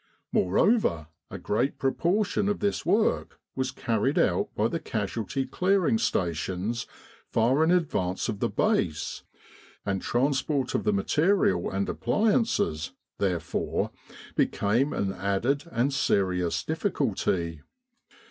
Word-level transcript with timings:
Moreover, 0.31 1.09
a 1.29 1.37
great 1.37 1.77
proportion 1.77 2.49
of 2.49 2.59
this 2.59 2.83
work 2.87 3.39
was 3.55 3.69
carried 3.69 4.17
out 4.17 4.49
by 4.55 4.67
the 4.67 4.79
Casualty 4.79 5.45
Clearing 5.45 5.97
207 5.97 5.97
With 5.97 6.09
the 6.09 6.39
R.A.M.C. 6.41 6.53
in 6.55 6.67
Egypt 6.67 6.79
Stations 6.79 7.01
far 7.27 7.63
in 7.63 7.71
advance 8.09 8.27
of 8.27 8.39
the 8.39 8.49
Base, 8.49 9.23
and 9.85 10.01
transport 10.01 10.73
of 10.73 10.85
the 10.85 10.91
material 10.93 11.69
and 11.69 11.87
appliances, 11.87 12.93
therefore, 13.19 13.91
became 14.33 14.91
an 14.91 15.13
added 15.13 15.65
and 15.71 15.93
serious 15.93 16.63
difficulty. 16.63 17.61